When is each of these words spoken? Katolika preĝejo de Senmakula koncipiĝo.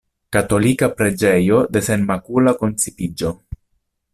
Katolika 0.35 0.87
preĝejo 1.01 1.59
de 1.77 1.83
Senmakula 1.89 2.55
koncipiĝo. 2.63 3.35